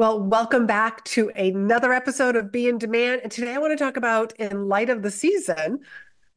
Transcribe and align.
Well, 0.00 0.18
welcome 0.18 0.64
back 0.64 1.04
to 1.04 1.28
another 1.36 1.92
episode 1.92 2.34
of 2.34 2.50
Be 2.50 2.70
in 2.70 2.78
Demand. 2.78 3.20
And 3.22 3.30
today 3.30 3.52
I 3.52 3.58
want 3.58 3.72
to 3.72 3.84
talk 3.84 3.98
about, 3.98 4.32
in 4.40 4.66
light 4.66 4.88
of 4.88 5.02
the 5.02 5.10
season, 5.10 5.80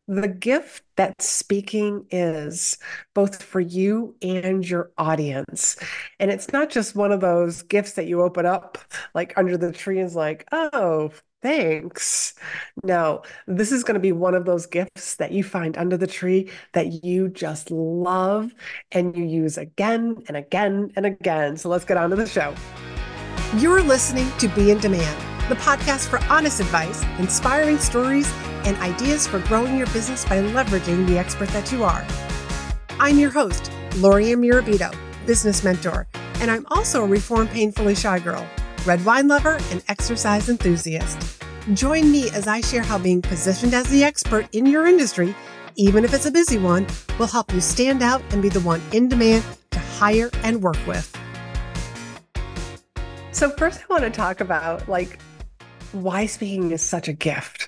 the 0.05 0.27
gift 0.27 0.83
that 0.97 1.21
speaking 1.21 2.05
is, 2.11 2.77
both 3.13 3.41
for 3.41 3.61
you 3.61 4.17
and 4.21 4.69
your 4.69 4.91
audience. 4.97 5.77
And 6.19 6.29
it's 6.29 6.51
not 6.51 6.71
just 6.71 6.93
one 6.93 7.13
of 7.13 7.21
those 7.21 7.61
gifts 7.61 7.93
that 7.93 8.05
you 8.05 8.21
open 8.21 8.45
up 8.45 8.79
like 9.15 9.31
under 9.37 9.55
the 9.55 9.71
tree 9.71 9.99
and 9.99 10.07
is 10.07 10.13
like, 10.13 10.45
oh, 10.51 11.13
thanks. 11.41 12.33
No, 12.83 13.21
this 13.47 13.71
is 13.71 13.85
going 13.85 13.95
to 13.95 14.01
be 14.01 14.11
one 14.11 14.35
of 14.35 14.43
those 14.43 14.65
gifts 14.65 15.15
that 15.15 15.31
you 15.31 15.41
find 15.41 15.77
under 15.77 15.95
the 15.95 16.05
tree 16.05 16.49
that 16.73 17.01
you 17.05 17.29
just 17.29 17.71
love 17.71 18.53
and 18.91 19.15
you 19.15 19.23
use 19.23 19.57
again 19.57 20.21
and 20.27 20.35
again 20.35 20.91
and 20.97 21.05
again. 21.05 21.55
So 21.55 21.69
let's 21.69 21.85
get 21.85 21.95
on 21.95 22.09
to 22.09 22.17
the 22.17 22.27
show. 22.27 22.53
You're 23.57 23.83
listening 23.83 24.31
to 24.39 24.47
Be 24.47 24.71
in 24.71 24.79
Demand, 24.79 25.15
the 25.47 25.53
podcast 25.53 26.07
for 26.07 26.17
honest 26.23 26.59
advice, 26.59 27.03
inspiring 27.19 27.77
stories, 27.77 28.27
and 28.65 28.75
ideas 28.77 29.27
for 29.27 29.37
growing 29.41 29.77
your 29.77 29.85
business 29.87 30.25
by 30.25 30.41
leveraging 30.41 31.05
the 31.05 31.19
expert 31.19 31.49
that 31.49 31.71
you 31.71 31.83
are. 31.83 32.03
I'm 32.99 33.19
your 33.19 33.29
host, 33.29 33.71
Lori 33.97 34.25
Murabito, 34.29 34.91
business 35.27 35.63
mentor, 35.63 36.07
and 36.39 36.49
I'm 36.49 36.65
also 36.71 37.03
a 37.03 37.07
reformed 37.07 37.51
painfully 37.51 37.93
shy 37.93 38.17
girl, 38.17 38.43
red 38.87 39.05
wine 39.05 39.27
lover, 39.27 39.59
and 39.69 39.83
exercise 39.87 40.49
enthusiast. 40.49 41.43
Join 41.75 42.11
me 42.11 42.31
as 42.31 42.47
I 42.47 42.59
share 42.59 42.81
how 42.81 42.97
being 42.97 43.21
positioned 43.21 43.75
as 43.75 43.87
the 43.87 44.03
expert 44.03 44.47
in 44.53 44.65
your 44.65 44.87
industry, 44.87 45.35
even 45.75 46.03
if 46.03 46.15
it's 46.15 46.25
a 46.25 46.31
busy 46.31 46.57
one, 46.57 46.87
will 47.19 47.27
help 47.27 47.53
you 47.53 47.61
stand 47.61 48.01
out 48.01 48.23
and 48.31 48.41
be 48.41 48.49
the 48.49 48.61
one 48.61 48.81
in 48.93 49.07
demand 49.09 49.43
to 49.69 49.77
hire 49.77 50.31
and 50.41 50.59
work 50.59 50.87
with. 50.87 51.15
So, 53.33 53.49
first, 53.49 53.81
I 53.81 53.85
want 53.91 54.03
to 54.03 54.11
talk 54.11 54.41
about 54.41 54.87
like 54.87 55.19
why 55.91 56.27
speaking 56.27 56.69
is 56.69 56.83
such 56.83 57.07
a 57.07 57.13
gift. 57.13 57.67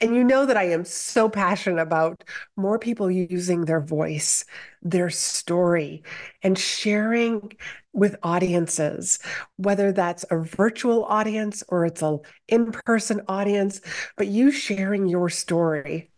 And 0.00 0.14
you 0.14 0.22
know 0.22 0.46
that 0.46 0.56
I 0.56 0.70
am 0.70 0.84
so 0.84 1.28
passionate 1.28 1.82
about 1.82 2.22
more 2.56 2.78
people 2.78 3.10
using 3.10 3.64
their 3.64 3.80
voice, 3.80 4.44
their 4.80 5.10
story, 5.10 6.04
and 6.44 6.56
sharing 6.56 7.52
with 7.92 8.14
audiences, 8.22 9.18
whether 9.56 9.90
that's 9.90 10.24
a 10.30 10.38
virtual 10.38 11.04
audience 11.06 11.64
or 11.68 11.84
it's 11.84 12.00
an 12.00 12.20
in 12.46 12.70
person 12.70 13.20
audience, 13.26 13.80
but 14.16 14.28
you 14.28 14.52
sharing 14.52 15.08
your 15.08 15.28
story. 15.28 16.12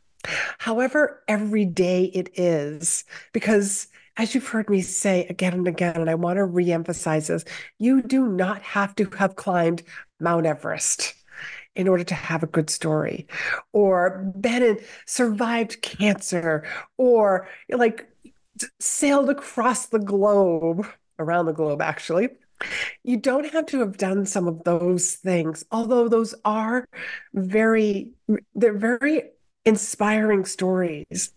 However, 0.58 1.22
every 1.26 1.64
day 1.64 2.04
it 2.04 2.38
is, 2.38 3.04
because 3.32 3.88
as 4.16 4.34
you've 4.34 4.48
heard 4.48 4.70
me 4.70 4.80
say 4.80 5.26
again 5.26 5.54
and 5.54 5.68
again, 5.68 5.96
and 5.96 6.10
I 6.10 6.14
want 6.14 6.36
to 6.38 6.46
reemphasize 6.46 7.28
this, 7.28 7.44
you 7.78 8.02
do 8.02 8.26
not 8.26 8.62
have 8.62 8.94
to 8.96 9.10
have 9.18 9.36
climbed 9.36 9.82
Mount 10.20 10.46
Everest 10.46 11.14
in 11.74 11.88
order 11.88 12.04
to 12.04 12.14
have 12.14 12.42
a 12.42 12.48
good 12.48 12.70
story, 12.70 13.26
or 13.72 14.32
been 14.38 14.62
and 14.62 14.80
survived 15.06 15.82
cancer, 15.82 16.64
or 16.96 17.48
like 17.68 18.08
sailed 18.78 19.28
across 19.28 19.86
the 19.86 19.98
globe, 19.98 20.86
around 21.18 21.46
the 21.46 21.52
globe, 21.52 21.82
actually. 21.82 22.28
You 23.02 23.16
don't 23.16 23.50
have 23.52 23.66
to 23.66 23.80
have 23.80 23.96
done 23.96 24.24
some 24.24 24.46
of 24.46 24.62
those 24.62 25.14
things, 25.16 25.64
although 25.72 26.08
those 26.08 26.34
are 26.44 26.86
very, 27.34 28.12
they're 28.54 28.72
very 28.72 29.30
inspiring 29.64 30.44
stories. 30.44 31.32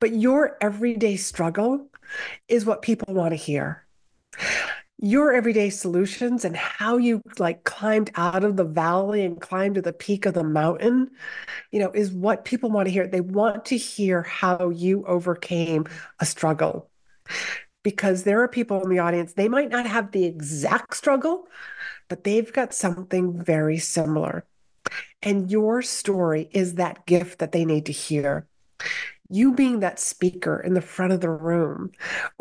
But 0.00 0.12
your 0.12 0.56
everyday 0.60 1.16
struggle 1.16 1.88
is 2.48 2.64
what 2.64 2.82
people 2.82 3.14
want 3.14 3.32
to 3.32 3.36
hear. 3.36 3.86
Your 4.98 5.32
everyday 5.32 5.70
solutions 5.70 6.44
and 6.44 6.56
how 6.56 6.96
you 6.96 7.22
like 7.38 7.64
climbed 7.64 8.10
out 8.14 8.44
of 8.44 8.56
the 8.56 8.64
valley 8.64 9.24
and 9.24 9.40
climbed 9.40 9.74
to 9.74 9.82
the 9.82 9.92
peak 9.92 10.26
of 10.26 10.34
the 10.34 10.44
mountain, 10.44 11.10
you 11.72 11.80
know, 11.80 11.90
is 11.90 12.12
what 12.12 12.44
people 12.44 12.70
want 12.70 12.86
to 12.86 12.92
hear. 12.92 13.06
They 13.06 13.20
want 13.20 13.64
to 13.66 13.76
hear 13.76 14.22
how 14.22 14.70
you 14.70 15.04
overcame 15.06 15.86
a 16.20 16.26
struggle. 16.26 16.88
Because 17.82 18.22
there 18.22 18.42
are 18.42 18.48
people 18.48 18.80
in 18.84 18.90
the 18.90 19.00
audience, 19.00 19.32
they 19.32 19.48
might 19.48 19.70
not 19.70 19.86
have 19.86 20.12
the 20.12 20.24
exact 20.24 20.96
struggle, 20.96 21.48
but 22.08 22.22
they've 22.22 22.52
got 22.52 22.72
something 22.72 23.42
very 23.42 23.78
similar. 23.78 24.44
And 25.20 25.50
your 25.50 25.82
story 25.82 26.48
is 26.52 26.74
that 26.74 27.06
gift 27.06 27.40
that 27.40 27.50
they 27.50 27.64
need 27.64 27.86
to 27.86 27.92
hear 27.92 28.46
you 29.32 29.54
being 29.54 29.80
that 29.80 29.98
speaker 29.98 30.60
in 30.60 30.74
the 30.74 30.80
front 30.80 31.12
of 31.12 31.20
the 31.20 31.30
room 31.30 31.90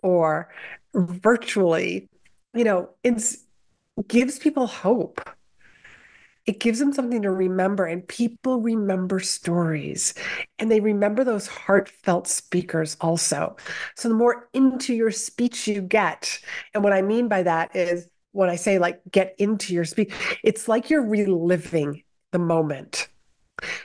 or 0.04 0.50
virtually, 0.94 2.10
you 2.54 2.64
know, 2.64 2.90
it 3.04 3.24
gives 4.08 4.40
people 4.40 4.68
hope. 4.68 5.30
It 6.48 6.60
gives 6.60 6.80
them 6.80 6.92
something 6.92 7.22
to 7.22 7.32
remember, 7.32 7.86
and 7.86 8.06
people 8.08 8.62
remember 8.62 9.20
stories 9.20 10.16
and 10.58 10.72
they 10.72 10.80
remember 10.80 11.24
those 11.24 11.46
heartfelt 11.46 12.28
speakers 12.28 12.98
also. 13.00 13.56
So, 13.96 14.10
the 14.10 14.16
more 14.16 14.50
into 14.52 14.96
your 14.96 15.12
speech 15.12 15.68
you 15.68 15.82
get, 15.84 16.40
and 16.74 16.84
what 16.84 16.94
I 16.94 17.04
mean 17.04 17.28
by 17.28 17.44
that 17.44 17.76
is 17.76 18.10
when 18.32 18.50
I 18.50 18.56
say 18.56 18.80
like 18.80 19.02
get 19.12 19.36
into 19.38 19.74
your 19.74 19.86
speech, 19.86 20.12
it's 20.44 20.68
like 20.68 20.90
you're 20.90 21.06
reliving 21.06 22.04
the 22.32 22.40
moment. 22.40 23.08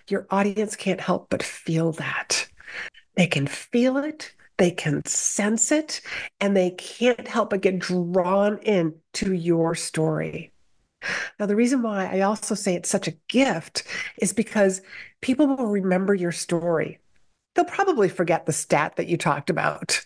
Your 0.09 0.27
audience 0.31 0.77
can't 0.77 1.01
help 1.01 1.29
but 1.29 1.43
feel 1.43 1.93
that. 1.93 2.49
They 3.17 3.27
can 3.27 3.47
feel 3.47 3.97
it, 3.97 4.35
they 4.59 4.71
can 4.71 5.05
sense 5.07 5.73
it, 5.73 6.01
and 6.41 6.57
they 6.57 6.71
can't 6.71 7.27
help 7.27 7.51
but 7.51 7.63
get 7.63 7.79
drawn 7.79 8.59
in 8.59 8.95
to 9.15 9.33
your 9.33 9.75
story. 9.75 10.53
Now, 11.39 11.47
the 11.47 11.57
reason 11.57 11.83
why 11.83 12.07
I 12.07 12.21
also 12.21 12.55
say 12.55 12.75
it's 12.75 12.89
such 12.89 13.09
a 13.09 13.17
gift 13.29 13.85
is 14.21 14.33
because 14.33 14.83
people 15.21 15.47
will 15.47 15.67
remember 15.67 16.15
your 16.15 16.33
story. 16.33 16.99
They'll 17.55 17.65
probably 17.65 18.09
forget 18.09 18.47
the 18.47 18.53
stat 18.53 18.97
that 18.97 19.07
you 19.07 19.17
talked 19.17 19.51
about, 19.51 20.05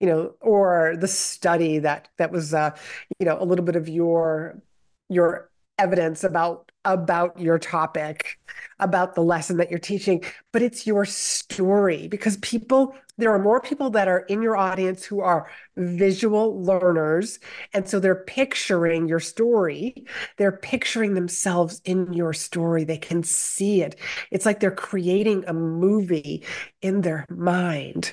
you 0.00 0.06
know, 0.06 0.34
or 0.40 0.96
the 0.98 1.08
study 1.08 1.78
that 1.80 2.08
that 2.18 2.30
was, 2.30 2.54
uh, 2.54 2.76
you 3.18 3.26
know, 3.26 3.40
a 3.40 3.44
little 3.44 3.64
bit 3.64 3.76
of 3.76 3.88
your 3.88 4.60
your 5.08 5.47
evidence 5.78 6.24
about 6.24 6.70
about 6.84 7.38
your 7.38 7.58
topic 7.58 8.38
about 8.78 9.14
the 9.14 9.20
lesson 9.20 9.56
that 9.56 9.70
you're 9.70 9.78
teaching 9.78 10.22
but 10.52 10.62
it's 10.62 10.86
your 10.86 11.04
story 11.04 12.08
because 12.08 12.36
people 12.38 12.94
there 13.18 13.32
are 13.32 13.38
more 13.38 13.60
people 13.60 13.90
that 13.90 14.06
are 14.06 14.20
in 14.20 14.42
your 14.42 14.56
audience 14.56 15.04
who 15.04 15.20
are 15.20 15.50
visual 15.76 16.62
learners. 16.62 17.40
And 17.74 17.88
so 17.88 17.98
they're 17.98 18.14
picturing 18.14 19.08
your 19.08 19.18
story. 19.20 20.06
They're 20.36 20.52
picturing 20.52 21.14
themselves 21.14 21.82
in 21.84 22.12
your 22.12 22.32
story. 22.32 22.84
They 22.84 22.96
can 22.96 23.24
see 23.24 23.82
it. 23.82 23.98
It's 24.30 24.46
like 24.46 24.60
they're 24.60 24.70
creating 24.70 25.44
a 25.46 25.52
movie 25.52 26.44
in 26.80 27.00
their 27.00 27.26
mind. 27.28 28.12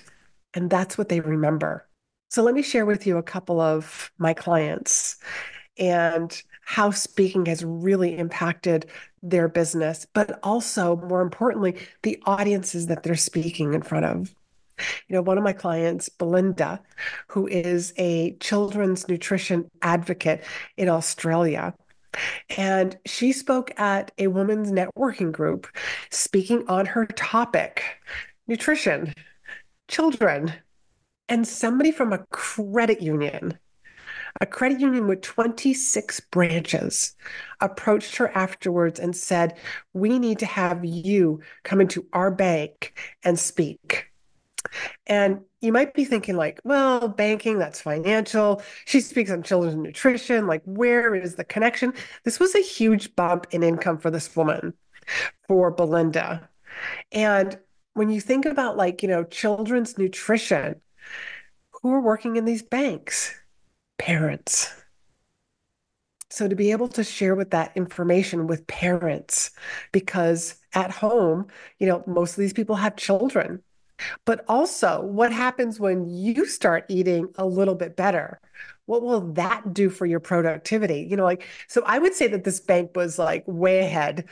And 0.56 0.72
that's 0.72 0.98
what 0.98 1.10
they 1.10 1.20
remember. 1.20 1.88
So 2.32 2.42
let 2.42 2.56
me 2.56 2.64
share 2.64 2.88
with 2.88 3.06
you 3.06 3.18
a 3.18 3.24
couple 3.24 3.62
of 3.62 4.12
my 4.18 4.34
clients 4.34 5.18
and 5.78 6.42
how 6.64 6.92
speaking 6.92 7.46
has 7.46 7.64
really 7.64 8.18
impacted 8.18 8.88
their 9.22 9.48
business, 9.48 10.06
but 10.14 10.40
also, 10.44 10.96
more 10.98 11.22
importantly, 11.22 11.76
the 12.04 12.22
audiences 12.26 12.88
that 12.88 13.04
they're 13.04 13.16
speaking 13.16 13.74
in 13.74 13.82
front 13.82 14.06
of. 14.06 14.34
You 15.08 15.16
know, 15.16 15.22
one 15.22 15.38
of 15.38 15.44
my 15.44 15.54
clients, 15.54 16.10
Belinda, 16.10 16.82
who 17.28 17.48
is 17.48 17.94
a 17.98 18.36
children's 18.38 19.08
nutrition 19.08 19.70
advocate 19.82 20.44
in 20.76 20.90
Australia, 20.90 21.74
and 22.58 22.98
she 23.06 23.32
spoke 23.32 23.78
at 23.80 24.12
a 24.18 24.28
women's 24.28 24.72
networking 24.72 25.32
group 25.32 25.68
speaking 26.12 26.68
on 26.68 26.86
her 26.86 27.06
topic 27.06 27.84
nutrition, 28.48 29.14
children, 29.88 30.54
and 31.30 31.48
somebody 31.48 31.92
from 31.92 32.14
a 32.14 32.26
credit 32.30 33.02
union 33.02 33.58
a 34.42 34.46
credit 34.46 34.80
union 34.80 35.08
with 35.08 35.22
26 35.22 36.20
branches 36.32 37.16
approached 37.62 38.18
her 38.18 38.30
afterwards 38.36 39.00
and 39.00 39.16
said, 39.16 39.58
We 39.94 40.20
need 40.20 40.40
to 40.40 40.46
have 40.46 40.84
you 40.84 41.42
come 41.64 41.82
into 41.82 42.06
our 42.14 42.32
bank 42.32 42.98
and 43.24 43.40
speak. 43.40 44.12
And 45.08 45.42
you 45.62 45.72
might 45.72 45.94
be 45.94 46.06
thinking, 46.06 46.36
like, 46.36 46.60
well, 46.64 47.08
banking, 47.08 47.60
that's 47.60 47.82
financial. 47.82 48.62
She 48.86 49.00
speaks 49.00 49.32
on 49.32 49.44
children's 49.44 49.76
nutrition. 49.76 50.48
Like, 50.48 50.64
where 50.66 51.16
is 51.16 51.36
the 51.36 51.44
connection? 51.44 51.94
This 52.24 52.40
was 52.40 52.56
a 52.56 52.62
huge 52.62 53.16
bump 53.16 53.48
in 53.52 53.64
income 53.64 54.00
for 54.00 54.10
this 54.10 54.36
woman, 54.36 54.74
for 55.48 55.72
Belinda. 55.72 56.50
And 57.12 57.58
when 57.94 58.10
you 58.10 58.20
think 58.20 58.46
about, 58.46 58.76
like, 58.76 59.02
you 59.02 59.08
know, 59.08 59.24
children's 59.24 59.98
nutrition, 59.98 60.82
who 61.82 61.94
are 61.94 62.02
working 62.02 62.36
in 62.36 62.46
these 62.46 62.64
banks? 62.64 63.34
Parents. 63.98 64.74
So 66.30 66.48
to 66.48 66.56
be 66.56 66.72
able 66.72 66.88
to 66.90 67.04
share 67.04 67.36
with 67.36 67.52
that 67.52 67.72
information 67.76 68.48
with 68.48 68.68
parents, 68.68 69.52
because 69.92 70.56
at 70.74 70.92
home, 70.92 71.48
you 71.80 71.88
know, 71.88 72.04
most 72.08 72.32
of 72.32 72.38
these 72.38 72.54
people 72.54 72.76
have 72.76 72.96
children. 72.96 73.62
but 74.26 74.44
also 74.48 75.02
what 75.02 75.32
happens 75.32 75.80
when 75.80 76.08
you 76.08 76.46
start 76.46 76.86
eating 76.90 77.28
a 77.38 77.46
little 77.46 77.76
bit 77.76 77.96
better? 77.96 78.40
What 78.86 79.02
will 79.02 79.34
that 79.34 79.74
do 79.74 79.90
for 79.90 80.06
your 80.06 80.20
productivity? 80.20 81.08
You 81.10 81.18
know, 81.18 81.24
like, 81.24 81.46
so 81.68 81.84
I 81.86 82.00
would 82.00 82.14
say 82.14 82.28
that 82.28 82.44
this 82.44 82.60
bank 82.60 82.92
was 82.96 83.18
like 83.20 83.44
way 83.48 83.80
ahead 83.80 84.26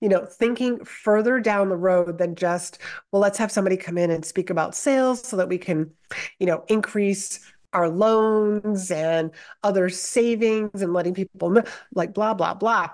you 0.00 0.08
know, 0.08 0.24
thinking 0.24 0.82
further 0.84 1.40
down 1.40 1.68
the 1.68 1.76
road 1.76 2.16
than 2.16 2.34
just, 2.34 2.78
well, 3.12 3.20
let's 3.20 3.36
have 3.36 3.52
somebody 3.52 3.76
come 3.76 3.98
in 3.98 4.10
and 4.10 4.24
speak 4.24 4.48
about 4.48 4.74
sales 4.74 5.20
so 5.22 5.36
that 5.36 5.48
we 5.48 5.58
can, 5.58 5.90
you 6.38 6.46
know, 6.46 6.64
increase 6.68 7.40
our 7.72 7.88
loans 7.88 8.90
and 8.90 9.30
other 9.62 9.88
savings 9.88 10.82
and 10.82 10.92
letting 10.92 11.14
people 11.14 11.50
know, 11.50 11.64
like 11.94 12.14
blah, 12.14 12.34
blah, 12.34 12.54
blah. 12.54 12.90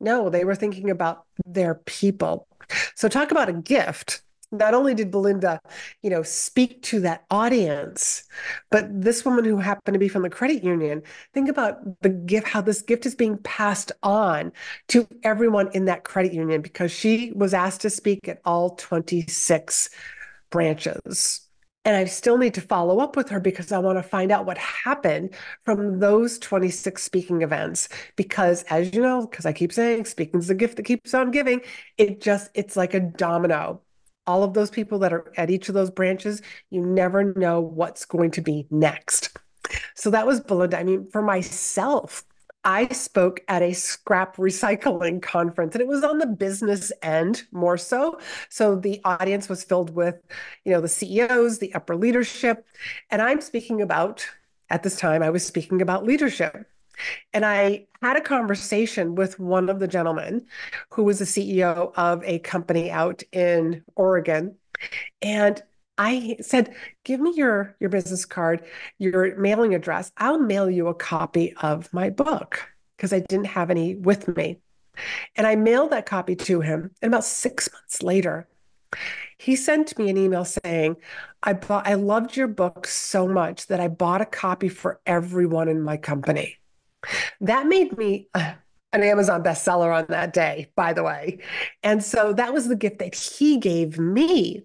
No, 0.00 0.28
they 0.28 0.44
were 0.44 0.54
thinking 0.54 0.90
about 0.90 1.24
their 1.46 1.74
people. 1.74 2.46
So 2.94 3.08
talk 3.08 3.30
about 3.30 3.48
a 3.48 3.52
gift 3.52 4.22
not 4.58 4.74
only 4.74 4.94
did 4.94 5.10
Belinda, 5.10 5.60
you 6.02 6.10
know, 6.10 6.22
speak 6.22 6.82
to 6.82 7.00
that 7.00 7.24
audience, 7.30 8.24
but 8.70 8.86
this 8.88 9.24
woman 9.24 9.44
who 9.44 9.56
happened 9.58 9.94
to 9.94 9.98
be 9.98 10.08
from 10.08 10.22
the 10.22 10.30
credit 10.30 10.62
union, 10.62 11.02
think 11.32 11.48
about 11.48 12.00
the 12.02 12.08
gift, 12.08 12.48
how 12.48 12.60
this 12.60 12.82
gift 12.82 13.06
is 13.06 13.14
being 13.14 13.38
passed 13.38 13.92
on 14.02 14.52
to 14.88 15.06
everyone 15.22 15.70
in 15.74 15.86
that 15.86 16.04
credit 16.04 16.32
union 16.32 16.62
because 16.62 16.92
she 16.92 17.32
was 17.34 17.54
asked 17.54 17.82
to 17.82 17.90
speak 17.90 18.28
at 18.28 18.40
all 18.44 18.70
26 18.70 19.90
branches. 20.50 21.40
And 21.84 21.96
I 21.96 22.04
still 22.06 22.38
need 22.38 22.54
to 22.54 22.60
follow 22.62 23.00
up 23.00 23.14
with 23.14 23.28
her 23.28 23.40
because 23.40 23.70
I 23.70 23.78
want 23.78 23.98
to 23.98 24.02
find 24.02 24.32
out 24.32 24.46
what 24.46 24.56
happened 24.58 25.34
from 25.64 25.98
those 25.98 26.38
26 26.38 27.02
speaking 27.02 27.42
events. 27.42 27.88
Because 28.16 28.62
as 28.64 28.94
you 28.94 29.02
know, 29.02 29.26
because 29.26 29.44
I 29.44 29.52
keep 29.52 29.72
saying 29.72 30.06
speaking 30.06 30.40
is 30.40 30.46
the 30.46 30.54
gift 30.54 30.76
that 30.76 30.84
keeps 30.84 31.12
on 31.12 31.30
giving, 31.30 31.60
it 31.98 32.20
just, 32.20 32.50
it's 32.54 32.76
like 32.76 32.94
a 32.94 33.00
domino 33.00 33.82
all 34.26 34.42
of 34.42 34.54
those 34.54 34.70
people 34.70 34.98
that 35.00 35.12
are 35.12 35.32
at 35.36 35.50
each 35.50 35.68
of 35.68 35.74
those 35.74 35.90
branches, 35.90 36.40
you 36.70 36.80
never 36.84 37.34
know 37.34 37.60
what's 37.60 38.04
going 38.04 38.30
to 38.32 38.40
be 38.40 38.66
next. 38.70 39.36
So 39.94 40.10
that 40.10 40.26
was 40.26 40.40
Belinda. 40.40 40.78
I 40.78 40.84
mean, 40.84 41.08
for 41.10 41.22
myself, 41.22 42.24
I 42.64 42.88
spoke 42.88 43.40
at 43.48 43.62
a 43.62 43.72
scrap 43.72 44.36
recycling 44.36 45.20
conference 45.22 45.74
and 45.74 45.82
it 45.82 45.88
was 45.88 46.02
on 46.02 46.18
the 46.18 46.26
business 46.26 46.92
end 47.02 47.44
more 47.52 47.76
so. 47.76 48.18
So 48.48 48.76
the 48.76 49.00
audience 49.04 49.48
was 49.48 49.64
filled 49.64 49.94
with, 49.94 50.16
you 50.64 50.72
know, 50.72 50.80
the 50.80 50.88
CEOs, 50.88 51.58
the 51.58 51.74
upper 51.74 51.96
leadership. 51.96 52.66
And 53.10 53.20
I'm 53.20 53.40
speaking 53.40 53.82
about, 53.82 54.26
at 54.70 54.82
this 54.82 54.96
time, 54.96 55.22
I 55.22 55.30
was 55.30 55.44
speaking 55.44 55.82
about 55.82 56.04
leadership. 56.04 56.66
And 57.32 57.44
I 57.44 57.86
had 58.02 58.16
a 58.16 58.20
conversation 58.20 59.14
with 59.14 59.38
one 59.40 59.68
of 59.68 59.80
the 59.80 59.88
gentlemen 59.88 60.46
who 60.90 61.02
was 61.02 61.18
the 61.18 61.24
CEO 61.24 61.92
of 61.96 62.22
a 62.24 62.38
company 62.40 62.90
out 62.90 63.22
in 63.32 63.82
Oregon. 63.96 64.56
And 65.20 65.62
I 65.96 66.36
said, 66.40 66.74
give 67.04 67.20
me 67.20 67.32
your, 67.34 67.76
your 67.78 67.90
business 67.90 68.24
card, 68.24 68.64
your 68.98 69.36
mailing 69.36 69.74
address. 69.74 70.10
I'll 70.16 70.38
mail 70.38 70.68
you 70.68 70.88
a 70.88 70.94
copy 70.94 71.54
of 71.62 71.92
my 71.92 72.10
book 72.10 72.68
because 72.96 73.12
I 73.12 73.20
didn't 73.20 73.46
have 73.46 73.70
any 73.70 73.94
with 73.94 74.34
me. 74.36 74.60
And 75.36 75.46
I 75.46 75.56
mailed 75.56 75.90
that 75.90 76.06
copy 76.06 76.36
to 76.36 76.60
him. 76.60 76.90
And 77.02 77.12
about 77.12 77.24
six 77.24 77.68
months 77.72 78.02
later, 78.02 78.48
he 79.38 79.56
sent 79.56 79.98
me 79.98 80.08
an 80.08 80.16
email 80.16 80.44
saying, 80.44 80.96
I 81.42 81.52
bought 81.52 81.86
I 81.86 81.94
loved 81.94 82.36
your 82.36 82.46
book 82.46 82.86
so 82.86 83.26
much 83.26 83.66
that 83.66 83.80
I 83.80 83.88
bought 83.88 84.20
a 84.20 84.26
copy 84.26 84.68
for 84.68 85.00
everyone 85.04 85.68
in 85.68 85.82
my 85.82 85.96
company. 85.96 86.58
That 87.40 87.66
made 87.66 87.98
me 87.98 88.28
an 88.34 88.54
Amazon 88.92 89.42
bestseller 89.42 89.94
on 89.94 90.06
that 90.08 90.32
day, 90.32 90.70
by 90.76 90.92
the 90.92 91.02
way. 91.02 91.40
And 91.82 92.02
so 92.02 92.32
that 92.32 92.54
was 92.54 92.68
the 92.68 92.76
gift 92.76 93.00
that 93.00 93.14
he 93.14 93.58
gave 93.58 93.98
me. 93.98 94.64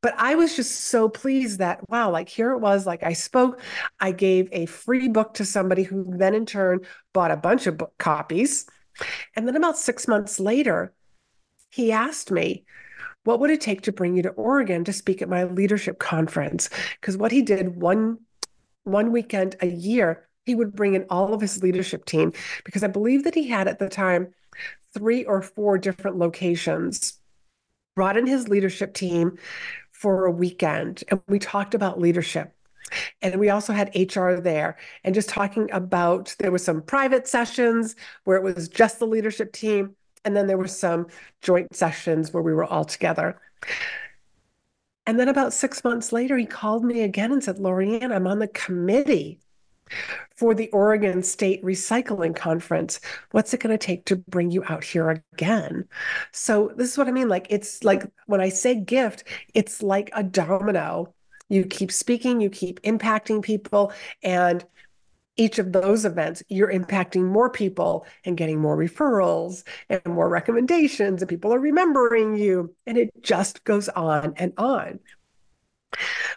But 0.00 0.14
I 0.16 0.34
was 0.34 0.54
just 0.56 0.84
so 0.84 1.08
pleased 1.08 1.58
that, 1.58 1.88
wow, 1.88 2.10
like 2.10 2.28
here 2.28 2.52
it 2.52 2.58
was, 2.58 2.86
like 2.86 3.02
I 3.02 3.12
spoke, 3.12 3.60
I 4.00 4.12
gave 4.12 4.48
a 4.52 4.66
free 4.66 5.08
book 5.08 5.34
to 5.34 5.44
somebody 5.44 5.82
who 5.82 6.04
then 6.16 6.34
in 6.34 6.46
turn 6.46 6.80
bought 7.12 7.30
a 7.30 7.36
bunch 7.36 7.66
of 7.66 7.78
book 7.78 7.92
copies. 7.98 8.66
And 9.34 9.46
then 9.46 9.56
about 9.56 9.78
six 9.78 10.08
months 10.08 10.40
later, 10.40 10.92
he 11.70 11.92
asked 11.92 12.30
me, 12.30 12.64
what 13.24 13.40
would 13.40 13.50
it 13.50 13.60
take 13.60 13.82
to 13.82 13.92
bring 13.92 14.16
you 14.16 14.22
to 14.22 14.30
Oregon 14.30 14.84
to 14.84 14.92
speak 14.92 15.20
at 15.22 15.28
my 15.28 15.44
leadership 15.44 15.98
conference? 15.98 16.70
Because 16.94 17.16
what 17.16 17.32
he 17.32 17.42
did 17.42 17.80
one 17.80 18.18
one 18.84 19.12
weekend 19.12 19.54
a 19.60 19.66
year 19.66 20.26
he 20.46 20.54
would 20.54 20.74
bring 20.74 20.94
in 20.94 21.04
all 21.10 21.34
of 21.34 21.42
his 21.42 21.62
leadership 21.62 22.06
team 22.06 22.32
because 22.64 22.82
I 22.82 22.86
believe 22.86 23.24
that 23.24 23.34
he 23.34 23.48
had 23.48 23.68
at 23.68 23.78
the 23.78 23.88
time 23.88 24.32
three 24.94 25.24
or 25.24 25.42
four 25.42 25.76
different 25.76 26.16
locations, 26.16 27.20
brought 27.98 28.16
in 28.16 28.28
his 28.28 28.46
leadership 28.46 28.94
team 28.94 29.36
for 29.90 30.24
a 30.24 30.30
weekend. 30.30 31.02
And 31.08 31.20
we 31.26 31.40
talked 31.40 31.74
about 31.74 31.98
leadership. 31.98 32.54
And 33.22 33.40
we 33.40 33.50
also 33.50 33.72
had 33.72 33.90
HR 33.92 34.34
there 34.34 34.76
and 35.02 35.16
just 35.16 35.28
talking 35.28 35.68
about 35.72 36.36
there 36.38 36.52
was 36.52 36.64
some 36.64 36.80
private 36.80 37.26
sessions 37.26 37.96
where 38.22 38.36
it 38.36 38.44
was 38.44 38.68
just 38.68 39.00
the 39.00 39.06
leadership 39.08 39.52
team. 39.52 39.96
And 40.24 40.36
then 40.36 40.46
there 40.46 40.56
were 40.56 40.68
some 40.68 41.08
joint 41.42 41.74
sessions 41.74 42.32
where 42.32 42.42
we 42.42 42.54
were 42.54 42.64
all 42.64 42.84
together. 42.84 43.40
And 45.04 45.18
then 45.18 45.26
about 45.26 45.52
six 45.52 45.82
months 45.82 46.12
later, 46.12 46.38
he 46.38 46.46
called 46.46 46.84
me 46.84 47.00
again 47.00 47.32
and 47.32 47.42
said, 47.42 47.58
Laurie-Ann, 47.58 48.12
I'm 48.12 48.28
on 48.28 48.38
the 48.38 48.46
committee 48.46 49.40
for 50.36 50.54
the 50.54 50.70
Oregon 50.70 51.22
State 51.22 51.62
Recycling 51.62 52.34
Conference. 52.34 53.00
What's 53.32 53.52
it 53.54 53.60
going 53.60 53.76
to 53.76 53.86
take 53.86 54.04
to 54.06 54.16
bring 54.16 54.50
you 54.50 54.64
out 54.68 54.84
here 54.84 55.22
again? 55.32 55.88
So, 56.32 56.72
this 56.76 56.92
is 56.92 56.98
what 56.98 57.08
I 57.08 57.12
mean. 57.12 57.28
Like, 57.28 57.46
it's 57.50 57.84
like 57.84 58.04
when 58.26 58.40
I 58.40 58.48
say 58.48 58.74
gift, 58.74 59.24
it's 59.54 59.82
like 59.82 60.10
a 60.14 60.22
domino. 60.22 61.14
You 61.48 61.64
keep 61.64 61.90
speaking, 61.90 62.40
you 62.40 62.50
keep 62.50 62.82
impacting 62.82 63.42
people, 63.42 63.92
and 64.22 64.64
each 65.38 65.58
of 65.58 65.72
those 65.72 66.04
events, 66.04 66.42
you're 66.48 66.72
impacting 66.72 67.22
more 67.22 67.48
people 67.48 68.04
and 68.24 68.36
getting 68.36 68.58
more 68.58 68.76
referrals 68.76 69.62
and 69.88 70.04
more 70.04 70.28
recommendations, 70.28 71.22
and 71.22 71.28
people 71.28 71.54
are 71.54 71.60
remembering 71.60 72.36
you. 72.36 72.74
And 72.86 72.98
it 72.98 73.10
just 73.22 73.64
goes 73.64 73.88
on 73.88 74.34
and 74.36 74.52
on. 74.58 74.98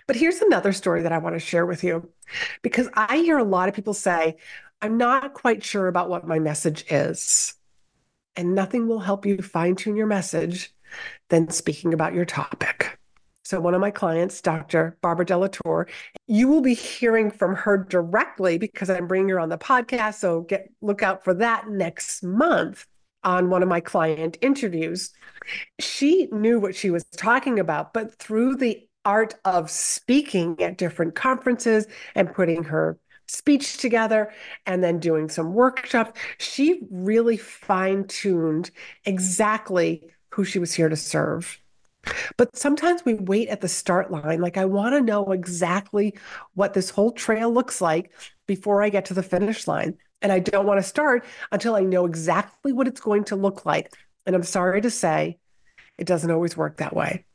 But 0.08 0.16
here's 0.16 0.42
another 0.42 0.74
story 0.74 1.04
that 1.04 1.12
I 1.12 1.18
want 1.18 1.36
to 1.36 1.40
share 1.40 1.66
with 1.66 1.84
you 1.84 2.10
because 2.62 2.90
I 2.94 3.18
hear 3.18 3.38
a 3.38 3.44
lot 3.44 3.70
of 3.70 3.76
people 3.76 3.94
say, 3.94 4.38
I'm 4.82 4.98
not 4.98 5.34
quite 5.34 5.64
sure 5.64 5.88
about 5.88 6.10
what 6.10 6.28
my 6.28 6.40
message 6.40 6.86
is. 6.90 7.54
And 8.36 8.56
nothing 8.56 8.88
will 8.88 9.00
help 9.00 9.26
you 9.26 9.38
fine 9.38 9.76
tune 9.76 9.96
your 9.96 10.08
message 10.08 10.74
than 11.30 11.50
speaking 11.50 11.94
about 11.94 12.14
your 12.14 12.26
topic. 12.26 12.98
So, 13.44 13.60
one 13.60 13.74
of 13.74 13.82
my 13.82 13.92
clients, 13.92 14.40
Dr. 14.42 14.98
Barbara 15.02 15.26
Delatour, 15.26 15.88
you 16.28 16.48
will 16.48 16.62
be 16.62 16.74
hearing 16.74 17.30
from 17.30 17.56
her 17.56 17.78
directly 17.78 18.58
because 18.58 18.90
I'm 18.90 19.08
bringing 19.08 19.30
her 19.30 19.40
on 19.40 19.50
the 19.50 19.58
podcast. 19.58 20.16
So, 20.16 20.42
get 20.42 20.70
look 20.82 21.04
out 21.04 21.24
for 21.24 21.34
that 21.34 21.68
next 21.68 22.24
month 22.24 22.86
on 23.24 23.50
one 23.50 23.62
of 23.62 23.70
my 23.70 23.82
client 23.82 24.38
interviews. 24.42 25.12
She 25.80 26.28
knew 26.32 26.60
what 26.60 26.76
she 26.76 26.90
was 26.90 27.04
talking 27.18 27.60
about, 27.60 27.94
but 27.94 28.16
through 28.16 28.56
the 28.56 28.88
art 29.06 29.36
of 29.46 29.70
speaking 29.70 30.62
at 30.62 30.78
different 30.78 31.16
conferences 31.16 31.88
and 32.16 32.34
putting 32.34 32.64
her 32.64 32.98
speech 33.28 33.78
together 33.78 34.32
and 34.66 34.84
then 34.84 35.00
doing 35.00 35.30
some 35.30 35.54
workshops. 35.54 36.20
She 36.38 36.82
really 36.92 37.38
fine 37.38 38.06
tuned 38.08 38.72
exactly 39.06 40.04
who 40.30 40.44
she 40.44 40.60
was 40.60 40.74
here 40.74 40.90
to 40.90 40.96
serve. 40.96 41.60
But 42.36 42.56
sometimes 42.56 43.06
we 43.06 43.14
wait 43.14 43.50
at 43.50 43.62
the 43.62 43.68
start 43.68 44.12
line. 44.12 44.42
Like, 44.42 44.58
I 44.58 44.66
want 44.66 44.96
to 44.96 45.02
know 45.02 45.32
exactly 45.32 46.16
what 46.56 46.74
this 46.74 46.90
whole 46.90 47.12
trail 47.12 47.54
looks 47.54 47.80
like 47.80 48.12
before 48.48 48.82
I 48.82 48.90
get 48.90 49.06
to 49.06 49.14
the 49.14 49.24
finish 49.24 49.68
line. 49.68 49.98
And 50.22 50.32
I 50.32 50.40
don't 50.40 50.66
want 50.66 50.80
to 50.80 50.88
start 50.88 51.24
until 51.52 51.76
I 51.76 51.82
know 51.82 52.06
exactly 52.06 52.74
what 52.74 52.88
it's 52.88 53.02
going 53.02 53.24
to 53.26 53.36
look 53.36 53.66
like. 53.66 53.94
And 54.26 54.36
I'm 54.36 54.44
sorry 54.44 54.82
to 54.82 54.90
say, 54.90 55.38
it 55.98 56.08
doesn't 56.08 56.32
always 56.32 56.58
work 56.58 56.78
that 56.78 56.96
way 56.96 57.26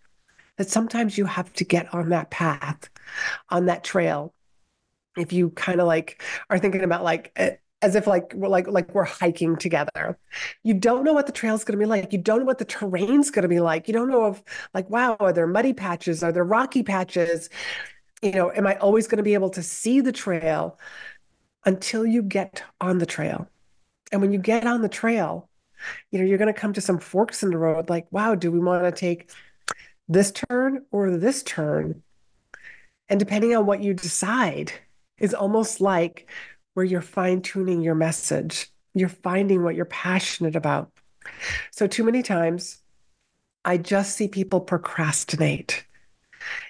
that 0.56 0.70
sometimes 0.70 1.18
you 1.18 1.26
have 1.26 1.52
to 1.54 1.64
get 1.64 1.92
on 1.94 2.10
that 2.10 2.30
path, 2.30 2.88
on 3.50 3.66
that 3.66 3.84
trail. 3.84 4.32
If 5.16 5.32
you 5.32 5.50
kind 5.50 5.80
of 5.80 5.86
like 5.86 6.22
are 6.50 6.58
thinking 6.58 6.82
about 6.82 7.02
like 7.02 7.58
as 7.82 7.94
if 7.94 8.06
like 8.06 8.32
we're 8.34 8.48
like 8.48 8.66
like 8.66 8.94
we're 8.94 9.04
hiking 9.04 9.56
together. 9.56 10.18
You 10.62 10.74
don't 10.74 11.04
know 11.04 11.12
what 11.12 11.26
the 11.26 11.32
trail's 11.32 11.64
going 11.64 11.78
to 11.78 11.82
be 11.82 11.88
like. 11.88 12.12
You 12.12 12.18
don't 12.18 12.40
know 12.40 12.44
what 12.44 12.58
the 12.58 12.64
terrain's 12.64 13.30
going 13.30 13.42
to 13.42 13.48
be 13.48 13.60
like. 13.60 13.86
You 13.86 13.94
don't 13.94 14.08
know 14.08 14.26
if 14.26 14.42
like 14.74 14.88
wow, 14.90 15.16
are 15.20 15.32
there 15.32 15.46
muddy 15.46 15.72
patches? 15.72 16.22
Are 16.22 16.32
there 16.32 16.44
rocky 16.44 16.82
patches? 16.82 17.48
You 18.22 18.32
know, 18.32 18.50
am 18.50 18.66
I 18.66 18.76
always 18.76 19.06
going 19.06 19.18
to 19.18 19.22
be 19.22 19.34
able 19.34 19.50
to 19.50 19.62
see 19.62 20.00
the 20.00 20.12
trail 20.12 20.78
until 21.64 22.06
you 22.06 22.22
get 22.22 22.62
on 22.80 22.98
the 22.98 23.06
trail? 23.06 23.48
And 24.10 24.20
when 24.20 24.32
you 24.32 24.38
get 24.38 24.66
on 24.66 24.82
the 24.82 24.88
trail, 24.88 25.48
you 26.10 26.18
know, 26.18 26.24
you're 26.24 26.38
going 26.38 26.52
to 26.52 26.58
come 26.58 26.72
to 26.72 26.80
some 26.80 26.98
forks 26.98 27.42
in 27.42 27.50
the 27.50 27.58
road 27.58 27.90
like, 27.90 28.06
wow, 28.10 28.34
do 28.34 28.50
we 28.50 28.58
want 28.58 28.84
to 28.84 28.92
take 28.92 29.30
this 30.08 30.32
turn 30.32 30.84
or 30.90 31.16
this 31.16 31.42
turn. 31.42 32.02
And 33.08 33.20
depending 33.20 33.54
on 33.54 33.66
what 33.66 33.82
you 33.82 33.94
decide, 33.94 34.72
is 35.18 35.34
almost 35.34 35.80
like 35.80 36.28
where 36.74 36.84
you're 36.84 37.00
fine 37.00 37.40
tuning 37.40 37.82
your 37.82 37.94
message. 37.94 38.70
You're 38.94 39.08
finding 39.08 39.62
what 39.62 39.74
you're 39.74 39.84
passionate 39.84 40.56
about. 40.56 40.90
So, 41.70 41.86
too 41.86 42.04
many 42.04 42.22
times, 42.22 42.78
I 43.64 43.78
just 43.78 44.16
see 44.16 44.28
people 44.28 44.60
procrastinate. 44.60 45.84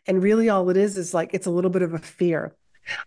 And 0.07 0.23
really, 0.23 0.49
all 0.49 0.71
it 0.71 0.76
is 0.76 0.97
is 0.97 1.12
like 1.12 1.35
it's 1.35 1.47
a 1.47 1.50
little 1.50 1.71
bit 1.71 1.83
of 1.83 1.93
a 1.93 1.99
fear. 1.99 2.55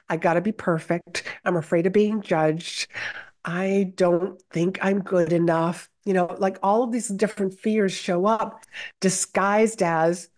I 0.10 0.18
got 0.18 0.34
to 0.34 0.42
be 0.42 0.52
perfect. 0.52 1.24
I'm 1.46 1.56
afraid 1.56 1.88
of 1.88 1.94
being 1.94 2.22
judged. 2.22 2.88
I 3.46 3.94
don't 3.96 4.42
think 4.52 4.80
I'm 4.82 5.02
good 5.02 5.34
enough. 5.34 5.90
You 6.06 6.14
know, 6.14 6.36
like 6.40 6.58
all 6.64 6.84
of 6.84 6.92
these 6.92 7.08
different 7.08 7.60
fears 7.60 7.92
show 7.92 8.26
up 8.26 8.64
disguised 9.00 9.82
as 9.82 10.30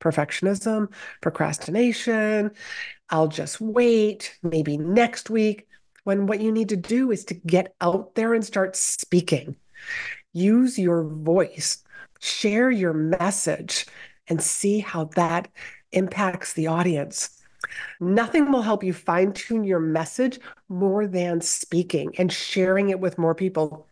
perfectionism, 0.00 0.88
procrastination. 1.20 2.50
I'll 3.10 3.28
just 3.28 3.60
wait, 3.60 4.36
maybe 4.42 4.76
next 4.76 5.30
week. 5.30 5.66
When 6.04 6.26
what 6.26 6.40
you 6.40 6.52
need 6.52 6.68
to 6.68 6.76
do 6.76 7.10
is 7.10 7.24
to 7.26 7.34
get 7.34 7.74
out 7.80 8.14
there 8.14 8.34
and 8.34 8.44
start 8.44 8.76
speaking. 8.76 9.56
Use 10.32 10.78
your 10.78 11.02
voice, 11.02 11.82
share 12.20 12.70
your 12.70 12.92
message, 12.92 13.86
and 14.28 14.40
see 14.40 14.80
how 14.80 15.04
that 15.16 15.48
impacts 15.92 16.52
the 16.52 16.68
audience. 16.68 17.35
Nothing 18.00 18.52
will 18.52 18.62
help 18.62 18.84
you 18.84 18.92
fine 18.92 19.32
tune 19.32 19.64
your 19.64 19.80
message 19.80 20.38
more 20.68 21.06
than 21.06 21.40
speaking 21.40 22.14
and 22.18 22.32
sharing 22.32 22.90
it 22.90 23.00
with 23.00 23.18
more 23.18 23.34
people. 23.34 23.86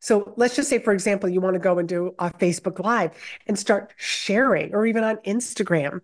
So 0.00 0.34
let's 0.36 0.56
just 0.56 0.68
say, 0.68 0.78
for 0.78 0.92
example, 0.92 1.28
you 1.28 1.40
want 1.40 1.54
to 1.54 1.60
go 1.60 1.78
and 1.78 1.88
do 1.88 2.14
a 2.18 2.30
Facebook 2.30 2.78
Live 2.78 3.12
and 3.46 3.58
start 3.58 3.94
sharing, 3.96 4.74
or 4.74 4.86
even 4.86 5.02
on 5.02 5.16
Instagram, 5.18 6.00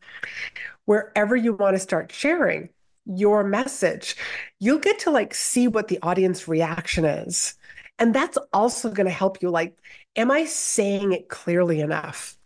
wherever 0.87 1.37
you 1.37 1.52
want 1.52 1.75
to 1.76 1.81
start 1.81 2.12
sharing 2.12 2.71
your 3.04 3.45
message, 3.45 4.16
you'll 4.59 4.78
get 4.78 5.00
to 5.00 5.11
like 5.11 5.35
see 5.35 5.69
what 5.69 5.88
the 5.88 5.99
audience 6.02 6.49
reaction 6.49 7.04
is. 7.04 7.54
And 7.99 8.14
that's 8.14 8.38
also 8.52 8.90
going 8.90 9.07
to 9.07 9.12
help 9.12 9.42
you 9.42 9.50
like, 9.50 9.76
am 10.16 10.31
I 10.31 10.47
saying 10.47 11.12
it 11.12 11.28
clearly 11.28 11.81
enough? 11.81 12.37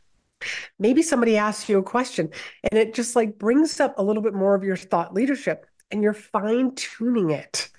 Maybe 0.79 1.03
somebody 1.03 1.37
asks 1.37 1.69
you 1.69 1.79
a 1.79 1.83
question 1.83 2.31
and 2.71 2.79
it 2.79 2.95
just 2.95 3.17
like 3.17 3.39
brings 3.39 3.81
up 3.81 3.99
a 3.99 4.03
little 4.03 4.23
bit 4.23 4.35
more 4.35 4.55
of 4.55 4.65
your 4.65 4.77
thought 4.77 5.15
leadership 5.15 5.67
and 5.91 6.03
you're 6.03 6.13
fine 6.13 6.75
tuning 6.75 7.31
it. 7.31 7.71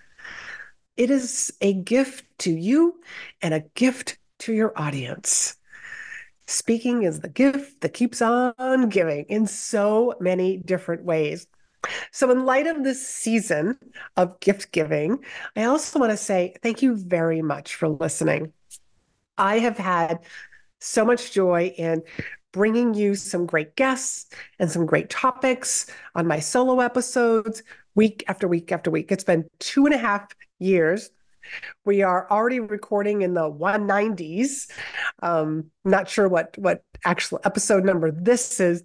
It 0.96 1.12
is 1.12 1.54
a 1.62 1.74
gift 1.74 2.26
to 2.40 2.52
you 2.52 3.00
and 3.42 3.54
a 3.54 3.64
gift 3.76 4.18
to 4.40 4.54
your 4.54 4.74
audience. 4.76 5.56
Speaking 6.48 7.04
is 7.04 7.20
the 7.20 7.30
gift 7.30 7.82
that 7.82 7.94
keeps 7.94 8.22
on 8.22 8.90
giving 8.90 9.26
in 9.26 9.48
so 9.48 10.16
many 10.20 10.58
different 10.58 11.04
ways. 11.04 11.46
So, 12.12 12.32
in 12.32 12.46
light 12.46 12.68
of 12.68 12.84
this 12.84 13.06
season 13.08 13.78
of 14.16 14.40
gift 14.40 14.72
giving, 14.72 15.24
I 15.56 15.66
also 15.66 16.00
want 16.00 16.12
to 16.12 16.18
say 16.18 16.56
thank 16.64 16.82
you 16.82 16.96
very 16.96 17.42
much 17.42 17.76
for 17.76 17.88
listening. 17.88 18.54
I 19.38 19.60
have 19.60 19.78
had 19.78 20.20
so 20.80 21.06
much 21.06 21.32
joy 21.32 21.74
in 21.78 22.02
bringing 22.58 22.96
you 22.96 23.14
some 23.14 23.46
great 23.46 23.76
guests 23.76 24.34
and 24.58 24.72
some 24.72 24.88
great 24.88 25.12
topics 25.12 25.86
on 26.16 26.26
my 26.26 26.40
solo 26.40 26.80
episodes 26.80 27.62
week 27.94 28.24
after 28.28 28.48
week 28.48 28.72
after 28.72 28.90
week. 28.90 29.12
It's 29.12 29.24
been 29.24 29.48
two 29.60 29.86
and 29.86 29.94
a 29.94 29.98
half 30.00 30.28
years. 30.58 31.12
We 31.86 32.02
are 32.02 32.28
already 32.32 32.60
recording 32.60 33.22
in 33.22 33.36
the 33.36 33.48
190s. 33.48 34.72
Um, 35.22 35.70
not 35.86 36.10
sure 36.10 36.28
what 36.28 36.58
what 36.58 36.82
actual 37.06 37.40
episode 37.44 37.86
number 37.86 38.10
this 38.10 38.60
is, 38.60 38.84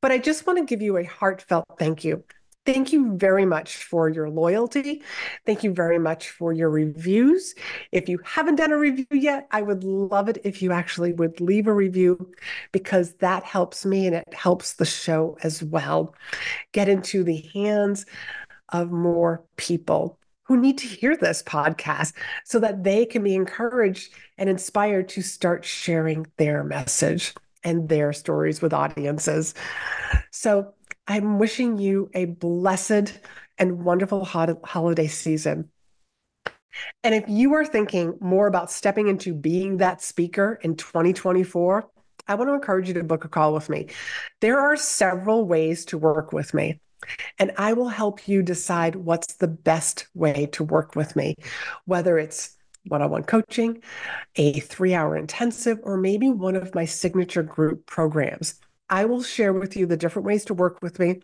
but 0.00 0.10
I 0.10 0.16
just 0.16 0.46
want 0.46 0.58
to 0.58 0.64
give 0.64 0.80
you 0.80 0.96
a 0.96 1.04
heartfelt 1.04 1.66
thank 1.78 2.04
you 2.04 2.24
Thank 2.66 2.92
you 2.92 3.16
very 3.16 3.46
much 3.46 3.76
for 3.76 4.08
your 4.10 4.28
loyalty. 4.28 5.02
Thank 5.46 5.64
you 5.64 5.72
very 5.72 5.98
much 5.98 6.30
for 6.30 6.52
your 6.52 6.68
reviews. 6.68 7.54
If 7.90 8.08
you 8.08 8.20
haven't 8.22 8.56
done 8.56 8.70
a 8.70 8.78
review 8.78 9.06
yet, 9.10 9.48
I 9.50 9.62
would 9.62 9.82
love 9.82 10.28
it 10.28 10.38
if 10.44 10.60
you 10.60 10.70
actually 10.70 11.12
would 11.14 11.40
leave 11.40 11.66
a 11.66 11.72
review 11.72 12.32
because 12.70 13.14
that 13.14 13.44
helps 13.44 13.86
me 13.86 14.06
and 14.06 14.14
it 14.14 14.34
helps 14.34 14.74
the 14.74 14.84
show 14.84 15.38
as 15.42 15.62
well. 15.62 16.14
Get 16.72 16.88
into 16.88 17.24
the 17.24 17.48
hands 17.54 18.04
of 18.68 18.90
more 18.90 19.42
people 19.56 20.18
who 20.44 20.56
need 20.56 20.78
to 20.78 20.86
hear 20.86 21.16
this 21.16 21.42
podcast 21.42 22.12
so 22.44 22.58
that 22.58 22.84
they 22.84 23.06
can 23.06 23.22
be 23.22 23.34
encouraged 23.34 24.12
and 24.36 24.50
inspired 24.50 25.08
to 25.08 25.22
start 25.22 25.64
sharing 25.64 26.26
their 26.36 26.62
message 26.62 27.34
and 27.64 27.88
their 27.88 28.12
stories 28.12 28.60
with 28.60 28.72
audiences. 28.72 29.54
So, 30.30 30.74
I'm 31.10 31.40
wishing 31.40 31.76
you 31.76 32.08
a 32.14 32.26
blessed 32.26 33.18
and 33.58 33.84
wonderful 33.84 34.24
holiday 34.24 35.08
season. 35.08 35.68
And 37.02 37.16
if 37.16 37.24
you 37.26 37.52
are 37.54 37.64
thinking 37.64 38.16
more 38.20 38.46
about 38.46 38.70
stepping 38.70 39.08
into 39.08 39.34
being 39.34 39.78
that 39.78 40.00
speaker 40.00 40.60
in 40.62 40.76
2024, 40.76 41.90
I 42.28 42.34
want 42.36 42.48
to 42.48 42.54
encourage 42.54 42.86
you 42.86 42.94
to 42.94 43.02
book 43.02 43.24
a 43.24 43.28
call 43.28 43.52
with 43.52 43.68
me. 43.68 43.88
There 44.40 44.60
are 44.60 44.76
several 44.76 45.48
ways 45.48 45.84
to 45.86 45.98
work 45.98 46.32
with 46.32 46.54
me, 46.54 46.80
and 47.40 47.50
I 47.58 47.72
will 47.72 47.88
help 47.88 48.28
you 48.28 48.40
decide 48.44 48.94
what's 48.94 49.34
the 49.34 49.48
best 49.48 50.06
way 50.14 50.46
to 50.52 50.62
work 50.62 50.94
with 50.94 51.16
me, 51.16 51.34
whether 51.86 52.20
it's 52.20 52.56
one 52.86 53.02
on 53.02 53.10
one 53.10 53.24
coaching, 53.24 53.82
a 54.36 54.60
three 54.60 54.94
hour 54.94 55.16
intensive, 55.16 55.80
or 55.82 55.96
maybe 55.96 56.30
one 56.30 56.54
of 56.54 56.72
my 56.72 56.84
signature 56.84 57.42
group 57.42 57.84
programs. 57.86 58.60
I 58.90 59.04
will 59.04 59.22
share 59.22 59.52
with 59.52 59.76
you 59.76 59.86
the 59.86 59.96
different 59.96 60.26
ways 60.26 60.44
to 60.46 60.54
work 60.54 60.82
with 60.82 60.98
me. 60.98 61.22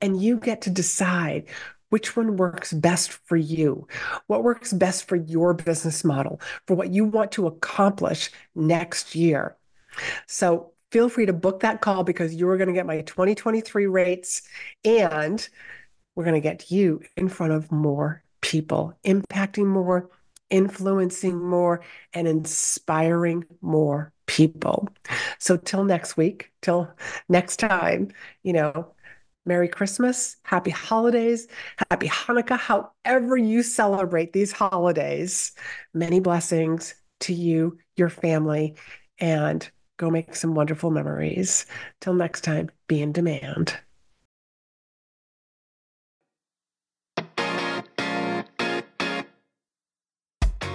And 0.00 0.20
you 0.20 0.38
get 0.38 0.62
to 0.62 0.70
decide 0.70 1.46
which 1.90 2.16
one 2.16 2.36
works 2.36 2.72
best 2.72 3.12
for 3.12 3.36
you, 3.36 3.86
what 4.26 4.42
works 4.42 4.72
best 4.72 5.06
for 5.06 5.16
your 5.16 5.52
business 5.52 6.02
model, 6.04 6.40
for 6.66 6.74
what 6.74 6.90
you 6.90 7.04
want 7.04 7.32
to 7.32 7.46
accomplish 7.46 8.30
next 8.54 9.14
year. 9.14 9.56
So 10.26 10.72
feel 10.90 11.08
free 11.08 11.26
to 11.26 11.32
book 11.32 11.60
that 11.60 11.80
call 11.80 12.04
because 12.04 12.34
you're 12.34 12.56
going 12.56 12.68
to 12.68 12.74
get 12.74 12.86
my 12.86 13.02
2023 13.02 13.86
rates 13.86 14.42
and 14.84 15.46
we're 16.14 16.24
going 16.24 16.34
to 16.34 16.40
get 16.40 16.70
you 16.70 17.02
in 17.16 17.28
front 17.28 17.52
of 17.52 17.70
more 17.70 18.22
people, 18.40 18.96
impacting 19.04 19.66
more, 19.66 20.08
influencing 20.48 21.38
more, 21.38 21.82
and 22.14 22.26
inspiring 22.26 23.44
more 23.60 24.12
people. 24.30 24.88
So 25.40 25.56
till 25.56 25.82
next 25.82 26.16
week, 26.16 26.52
till 26.62 26.88
next 27.28 27.56
time, 27.58 28.12
you 28.44 28.52
know, 28.52 28.94
Merry 29.44 29.66
Christmas, 29.66 30.36
Happy 30.44 30.70
Holidays, 30.70 31.48
Happy 31.90 32.06
Hanukkah, 32.06 32.56
however 32.56 33.36
you 33.36 33.64
celebrate 33.64 34.32
these 34.32 34.52
holidays. 34.52 35.52
Many 35.92 36.20
blessings 36.20 36.94
to 37.20 37.34
you, 37.34 37.78
your 37.96 38.08
family, 38.08 38.76
and 39.18 39.68
go 39.96 40.10
make 40.10 40.36
some 40.36 40.54
wonderful 40.54 40.92
memories. 40.92 41.66
Till 42.00 42.14
next 42.14 42.42
time, 42.42 42.70
be 42.86 43.02
in 43.02 43.10
demand. 43.10 43.76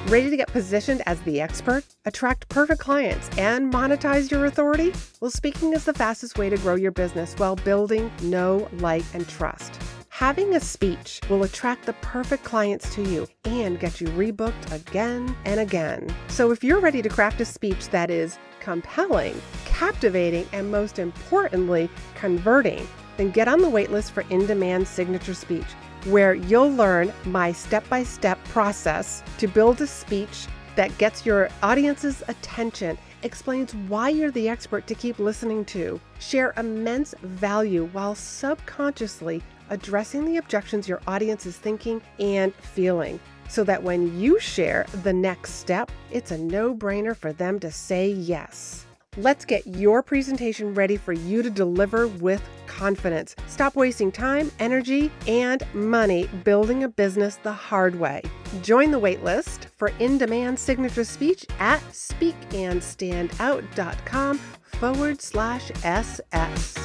Ready 0.07 0.29
to 0.29 0.37
get 0.37 0.49
positioned 0.49 1.01
as 1.07 1.19
the 1.21 1.41
expert, 1.41 1.83
attract 2.05 2.47
perfect 2.47 2.79
clients, 2.79 3.27
and 3.39 3.73
monetize 3.73 4.29
your 4.29 4.45
authority? 4.45 4.93
Well, 5.19 5.31
speaking 5.31 5.73
is 5.73 5.85
the 5.85 5.95
fastest 5.95 6.37
way 6.37 6.47
to 6.47 6.57
grow 6.57 6.75
your 6.75 6.91
business 6.91 7.33
while 7.37 7.55
building 7.55 8.11
know, 8.21 8.69
like, 8.73 9.03
and 9.15 9.27
trust. 9.27 9.81
Having 10.09 10.53
a 10.53 10.59
speech 10.59 11.21
will 11.27 11.41
attract 11.41 11.87
the 11.87 11.93
perfect 11.93 12.43
clients 12.43 12.93
to 12.93 13.01
you 13.01 13.27
and 13.45 13.79
get 13.79 13.99
you 13.99 14.05
rebooked 14.09 14.71
again 14.71 15.35
and 15.43 15.59
again. 15.59 16.15
So, 16.27 16.51
if 16.51 16.63
you're 16.63 16.79
ready 16.79 17.01
to 17.01 17.09
craft 17.09 17.41
a 17.41 17.45
speech 17.45 17.89
that 17.89 18.11
is 18.11 18.37
compelling, 18.59 19.41
captivating, 19.65 20.47
and 20.53 20.69
most 20.69 20.99
importantly, 20.99 21.89
converting, 22.13 22.87
then 23.17 23.31
get 23.31 23.47
on 23.47 23.59
the 23.59 23.67
waitlist 23.67 24.11
for 24.11 24.21
In 24.29 24.45
Demand 24.45 24.87
Signature 24.87 25.33
Speech 25.33 25.65
where 26.05 26.35
you'll 26.35 26.71
learn 26.71 27.11
my 27.25 27.51
step 27.51 27.87
by 27.89 28.03
step 28.03 28.43
process 28.45 29.23
to 29.37 29.47
build 29.47 29.81
a 29.81 29.87
speech 29.87 30.47
that 30.75 30.95
gets 30.97 31.25
your 31.25 31.49
audience's 31.63 32.21
attention, 32.27 32.97
explains 33.23 33.73
why 33.87 34.09
you're 34.09 34.31
the 34.31 34.47
expert 34.47 34.85
to 34.87 34.95
keep 34.95 35.19
listening 35.19 35.65
to, 35.65 35.99
share 36.19 36.53
immense 36.57 37.15
value 37.21 37.89
while 37.91 38.13
subconsciously 38.13 39.41
addressing 39.69 40.25
the 40.25 40.37
objections 40.37 40.87
your 40.87 41.01
audience 41.07 41.45
is 41.45 41.57
thinking 41.57 42.01
and 42.19 42.53
feeling. 42.55 43.19
So 43.47 43.63
that 43.63 43.81
when 43.81 44.19
you 44.19 44.39
share 44.39 44.85
the 45.03 45.13
next 45.13 45.53
step, 45.53 45.91
it's 46.11 46.31
a 46.31 46.37
no 46.37 46.73
brainer 46.73 47.15
for 47.15 47.31
them 47.33 47.59
to 47.59 47.71
say 47.71 48.09
yes. 48.09 48.84
Let's 49.17 49.45
get 49.45 49.65
your 49.65 50.03
presentation 50.03 50.73
ready 50.73 50.97
for 50.97 51.13
you 51.13 51.41
to 51.41 51.49
deliver 51.49 52.07
with 52.07 52.41
confidence. 52.67 53.33
Stop 53.47 53.77
wasting 53.77 54.11
time, 54.11 54.51
energy, 54.59 55.09
and 55.25 55.63
money 55.73 56.27
building 56.43 56.83
a 56.83 56.89
business 56.89 57.37
the 57.37 57.53
hard 57.53 57.95
way. 57.95 58.23
Join 58.61 58.91
the 58.91 58.99
waitlist 58.99 59.67
for 59.77 59.93
in 59.99 60.17
demand 60.17 60.59
signature 60.59 61.05
speech 61.05 61.45
at 61.59 61.79
speakandstandout.com 61.91 64.39
forward 64.65 65.21
slash 65.21 65.71
SS. 65.83 66.75